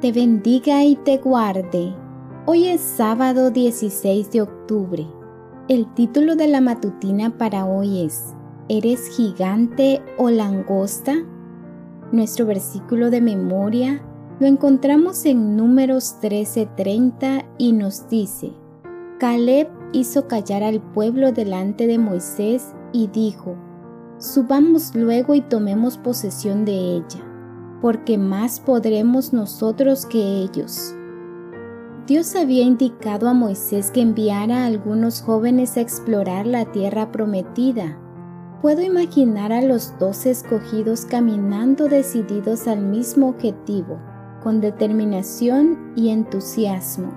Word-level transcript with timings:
te 0.00 0.12
bendiga 0.12 0.82
y 0.82 0.96
te 0.96 1.18
guarde. 1.18 1.94
Hoy 2.46 2.68
es 2.68 2.80
sábado 2.80 3.50
16 3.50 4.30
de 4.30 4.40
octubre. 4.40 5.06
El 5.68 5.92
título 5.92 6.36
de 6.36 6.48
la 6.48 6.62
matutina 6.62 7.36
para 7.36 7.66
hoy 7.66 8.06
es 8.06 8.34
¿Eres 8.70 9.14
gigante 9.14 10.00
o 10.16 10.30
langosta? 10.30 11.16
Nuestro 12.12 12.46
versículo 12.46 13.10
de 13.10 13.20
memoria 13.20 14.02
lo 14.40 14.46
encontramos 14.46 15.26
en 15.26 15.54
números 15.54 16.16
13:30 16.22 17.44
y 17.58 17.72
nos 17.72 18.08
dice, 18.08 18.52
Caleb 19.18 19.68
hizo 19.92 20.26
callar 20.26 20.62
al 20.62 20.80
pueblo 20.80 21.32
delante 21.32 21.86
de 21.86 21.98
Moisés 21.98 22.74
y 22.94 23.08
dijo, 23.08 23.54
Subamos 24.16 24.94
luego 24.94 25.34
y 25.34 25.42
tomemos 25.42 25.98
posesión 25.98 26.64
de 26.64 26.72
ella, 26.72 27.29
porque 27.80 28.18
más 28.18 28.60
podremos 28.60 29.32
nosotros 29.32 30.06
que 30.06 30.18
ellos. 30.18 30.94
Dios 32.06 32.34
había 32.34 32.64
indicado 32.64 33.28
a 33.28 33.34
Moisés 33.34 33.90
que 33.90 34.00
enviara 34.00 34.64
a 34.64 34.66
algunos 34.66 35.22
jóvenes 35.22 35.76
a 35.76 35.80
explorar 35.80 36.46
la 36.46 36.64
tierra 36.64 37.12
prometida. 37.12 37.98
Puedo 38.62 38.82
imaginar 38.82 39.52
a 39.52 39.62
los 39.62 39.96
dos 39.98 40.26
escogidos 40.26 41.04
caminando 41.06 41.88
decididos 41.88 42.66
al 42.66 42.80
mismo 42.80 43.28
objetivo, 43.28 44.00
con 44.42 44.60
determinación 44.60 45.92
y 45.94 46.08
entusiasmo. 46.10 47.12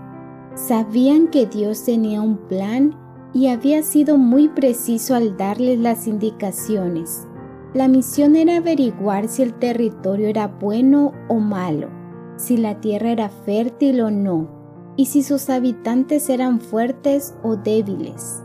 Sabían 0.56 1.28
que 1.28 1.48
Dios 1.48 1.84
tenía 1.86 2.22
un 2.22 2.38
plan 2.38 2.96
y 3.34 3.48
había 3.48 3.82
sido 3.82 4.18
muy 4.18 4.48
preciso 4.48 5.16
al 5.16 5.36
darles 5.36 5.80
las 5.80 6.08
indicaciones. 6.08 7.28
La 7.74 7.88
misión 7.88 8.36
era 8.36 8.58
averiguar 8.58 9.28
si 9.28 9.42
el 9.42 9.56
territorio 9.56 10.28
era 10.28 10.48
bueno 10.48 11.12
o 11.28 11.40
malo, 11.40 11.90
si 12.36 12.56
la 12.56 12.80
tierra 12.80 13.10
era 13.10 13.30
fértil 13.30 14.02
o 14.02 14.12
no, 14.12 14.48
y 14.96 15.06
si 15.06 15.24
sus 15.24 15.50
habitantes 15.50 16.30
eran 16.30 16.62
fuertes 16.62 17.36
o 17.42 17.56
débiles. 17.56 18.44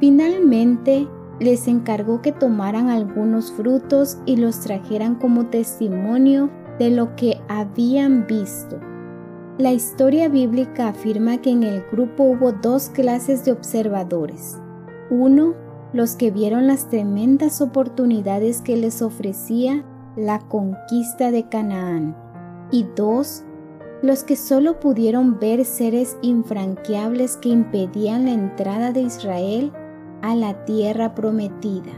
Finalmente, 0.00 1.08
les 1.40 1.66
encargó 1.66 2.20
que 2.20 2.32
tomaran 2.32 2.90
algunos 2.90 3.52
frutos 3.52 4.18
y 4.26 4.36
los 4.36 4.60
trajeran 4.60 5.14
como 5.14 5.46
testimonio 5.46 6.50
de 6.78 6.90
lo 6.90 7.16
que 7.16 7.40
habían 7.48 8.26
visto. 8.26 8.78
La 9.56 9.72
historia 9.72 10.28
bíblica 10.28 10.88
afirma 10.88 11.38
que 11.38 11.50
en 11.50 11.62
el 11.62 11.82
grupo 11.90 12.24
hubo 12.24 12.52
dos 12.52 12.90
clases 12.90 13.46
de 13.46 13.52
observadores. 13.52 14.60
Uno, 15.10 15.54
los 15.92 16.16
que 16.16 16.30
vieron 16.30 16.66
las 16.66 16.88
tremendas 16.88 17.60
oportunidades 17.60 18.60
que 18.60 18.76
les 18.76 19.02
ofrecía 19.02 19.84
la 20.16 20.38
conquista 20.40 21.30
de 21.30 21.48
Canaán. 21.48 22.16
Y 22.70 22.86
dos, 22.96 23.44
los 24.02 24.22
que 24.24 24.36
solo 24.36 24.78
pudieron 24.80 25.38
ver 25.38 25.64
seres 25.64 26.16
infranqueables 26.22 27.36
que 27.36 27.48
impedían 27.48 28.26
la 28.26 28.32
entrada 28.32 28.92
de 28.92 29.00
Israel 29.00 29.72
a 30.22 30.34
la 30.34 30.64
tierra 30.64 31.14
prometida. 31.14 31.92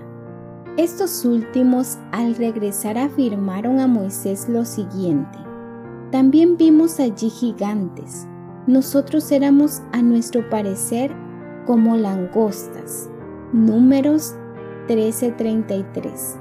Estos 0.77 1.25
últimos 1.25 1.99
al 2.13 2.37
regresar 2.37 2.97
afirmaron 2.97 3.81
a 3.81 3.87
Moisés 3.87 4.49
lo 4.49 4.65
siguiente. 4.65 5.39
También 6.13 6.57
vimos 6.57 7.01
allí 7.01 7.29
gigantes. 7.29 8.27
Nosotros 8.67 9.31
éramos 9.33 9.83
a 9.93 10.01
nuestro 10.01 10.49
parecer 10.49 11.13
como 11.67 11.97
langostas. 11.97 13.11
Números 13.53 14.37
13:33. 14.87 16.39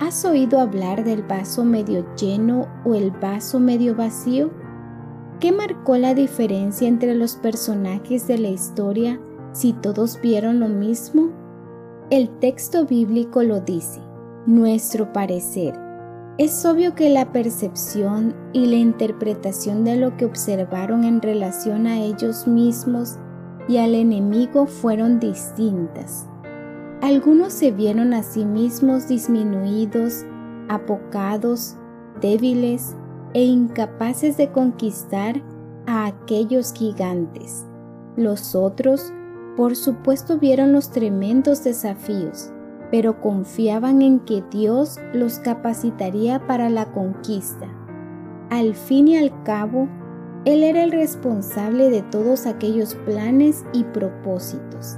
¿Has 0.00 0.22
oído 0.26 0.60
hablar 0.60 1.02
del 1.02 1.22
vaso 1.22 1.64
medio 1.64 2.04
lleno 2.14 2.68
o 2.84 2.94
el 2.94 3.10
vaso 3.10 3.58
medio 3.58 3.94
vacío? 3.96 4.50
¿Qué 5.40 5.50
marcó 5.50 5.96
la 5.96 6.12
diferencia 6.12 6.88
entre 6.88 7.14
los 7.14 7.36
personajes 7.36 8.26
de 8.26 8.36
la 8.36 8.48
historia 8.48 9.18
si 9.52 9.72
todos 9.72 10.20
vieron 10.20 10.60
lo 10.60 10.68
mismo? 10.68 11.30
El 12.10 12.28
texto 12.38 12.84
bíblico 12.84 13.42
lo 13.42 13.60
dice, 13.60 14.02
nuestro 14.44 15.14
parecer. 15.14 15.72
Es 16.36 16.66
obvio 16.66 16.94
que 16.94 17.08
la 17.08 17.32
percepción 17.32 18.34
y 18.52 18.66
la 18.66 18.76
interpretación 18.76 19.84
de 19.84 19.96
lo 19.96 20.18
que 20.18 20.26
observaron 20.26 21.04
en 21.04 21.22
relación 21.22 21.86
a 21.86 21.98
ellos 21.98 22.46
mismos 22.46 23.18
y 23.68 23.78
al 23.78 23.94
enemigo 23.94 24.66
fueron 24.66 25.18
distintas. 25.20 26.28
Algunos 27.02 27.52
se 27.52 27.72
vieron 27.72 28.14
a 28.14 28.22
sí 28.22 28.44
mismos 28.44 29.08
disminuidos, 29.08 30.24
apocados, 30.68 31.76
débiles 32.20 32.96
e 33.34 33.44
incapaces 33.44 34.36
de 34.36 34.50
conquistar 34.50 35.42
a 35.86 36.06
aquellos 36.06 36.72
gigantes. 36.72 37.66
Los 38.16 38.54
otros, 38.54 39.12
por 39.56 39.76
supuesto, 39.76 40.38
vieron 40.38 40.72
los 40.72 40.90
tremendos 40.90 41.64
desafíos 41.64 42.52
pero 42.90 43.20
confiaban 43.20 44.02
en 44.02 44.20
que 44.20 44.42
Dios 44.50 44.98
los 45.12 45.38
capacitaría 45.38 46.46
para 46.46 46.70
la 46.70 46.86
conquista. 46.92 47.66
Al 48.50 48.74
fin 48.74 49.08
y 49.08 49.16
al 49.16 49.42
cabo, 49.42 49.88
Él 50.46 50.62
era 50.62 50.84
el 50.84 50.92
responsable 50.92 51.90
de 51.90 52.02
todos 52.02 52.46
aquellos 52.46 52.94
planes 52.94 53.64
y 53.72 53.82
propósitos. 53.82 54.96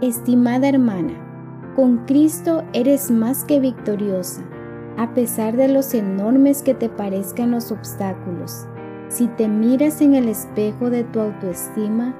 Estimada 0.00 0.68
hermana, 0.68 1.12
con 1.76 1.98
Cristo 2.06 2.64
eres 2.72 3.08
más 3.08 3.44
que 3.44 3.60
victoriosa, 3.60 4.42
a 4.96 5.14
pesar 5.14 5.56
de 5.56 5.68
los 5.68 5.94
enormes 5.94 6.62
que 6.62 6.74
te 6.74 6.88
parezcan 6.88 7.52
los 7.52 7.70
obstáculos. 7.70 8.66
Si 9.06 9.28
te 9.28 9.46
miras 9.46 10.00
en 10.00 10.16
el 10.16 10.28
espejo 10.28 10.90
de 10.90 11.04
tu 11.04 11.20
autoestima, 11.20 12.12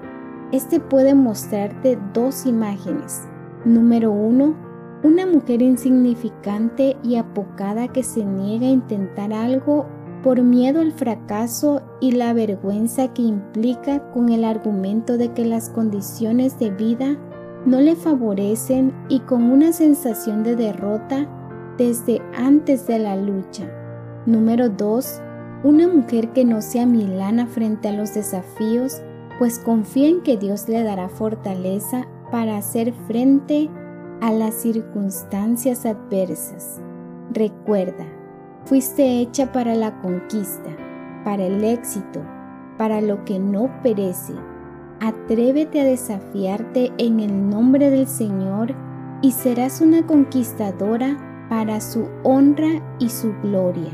este 0.52 0.78
puede 0.78 1.12
mostrarte 1.12 1.98
dos 2.12 2.46
imágenes. 2.46 3.22
Número 3.64 4.12
uno, 4.12 4.54
una 5.02 5.26
mujer 5.26 5.60
insignificante 5.60 6.96
y 7.02 7.16
apocada 7.16 7.88
que 7.88 8.04
se 8.04 8.24
niega 8.24 8.68
a 8.68 8.70
intentar 8.70 9.32
algo 9.32 9.86
por 10.24 10.42
miedo 10.42 10.80
al 10.80 10.92
fracaso 10.92 11.82
y 12.00 12.12
la 12.12 12.32
vergüenza 12.32 13.12
que 13.12 13.20
implica 13.20 14.10
con 14.10 14.30
el 14.30 14.44
argumento 14.44 15.18
de 15.18 15.32
que 15.32 15.44
las 15.44 15.68
condiciones 15.68 16.58
de 16.58 16.70
vida 16.70 17.18
no 17.66 17.80
le 17.80 17.94
favorecen 17.94 18.94
y 19.10 19.20
con 19.20 19.42
una 19.42 19.74
sensación 19.74 20.42
de 20.42 20.56
derrota 20.56 21.28
desde 21.76 22.22
antes 22.34 22.86
de 22.86 22.98
la 23.00 23.16
lucha. 23.16 23.70
Número 24.24 24.70
2. 24.70 25.20
Una 25.62 25.88
mujer 25.88 26.32
que 26.32 26.46
no 26.46 26.62
sea 26.62 26.86
milana 26.86 27.46
frente 27.46 27.88
a 27.88 27.92
los 27.92 28.14
desafíos, 28.14 29.02
pues 29.38 29.58
confía 29.58 30.08
en 30.08 30.22
que 30.22 30.38
Dios 30.38 30.70
le 30.70 30.82
dará 30.84 31.10
fortaleza 31.10 32.08
para 32.30 32.56
hacer 32.56 32.94
frente 33.06 33.68
a 34.22 34.32
las 34.32 34.54
circunstancias 34.54 35.84
adversas. 35.84 36.80
Recuerda, 37.30 38.06
fuiste 38.66 39.20
hecha 39.20 39.52
para 39.52 39.74
la 39.74 40.00
conquista, 40.00 40.70
para 41.24 41.44
el 41.44 41.62
éxito, 41.64 42.22
para 42.78 43.00
lo 43.00 43.24
que 43.24 43.38
no 43.38 43.70
perece. 43.82 44.34
Atrévete 45.00 45.80
a 45.80 45.84
desafiarte 45.84 46.92
en 46.98 47.20
el 47.20 47.50
nombre 47.50 47.90
del 47.90 48.06
Señor 48.06 48.74
y 49.22 49.32
serás 49.32 49.80
una 49.80 50.06
conquistadora 50.06 51.46
para 51.48 51.80
su 51.80 52.08
honra 52.22 52.96
y 52.98 53.08
su 53.08 53.34
gloria. 53.42 53.92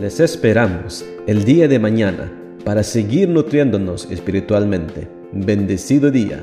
Les 0.00 0.20
esperamos 0.20 1.04
el 1.26 1.44
día 1.44 1.66
de 1.66 1.78
mañana 1.80 2.30
para 2.64 2.84
seguir 2.84 3.28
nutriéndonos 3.28 4.08
espiritualmente. 4.10 5.08
Bendecido 5.32 6.10
día. 6.10 6.40